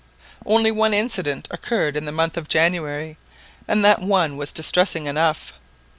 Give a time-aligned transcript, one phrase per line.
[0.47, 3.17] Only one incident occurred in the month of January,
[3.67, 5.53] and that one was distressing enough.